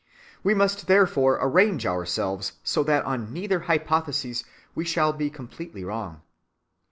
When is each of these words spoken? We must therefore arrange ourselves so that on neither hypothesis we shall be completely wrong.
We 0.43 0.55
must 0.55 0.87
therefore 0.87 1.37
arrange 1.39 1.85
ourselves 1.85 2.53
so 2.63 2.81
that 2.85 3.05
on 3.05 3.31
neither 3.31 3.59
hypothesis 3.59 4.43
we 4.73 4.83
shall 4.83 5.13
be 5.13 5.29
completely 5.29 5.83
wrong. 5.83 6.21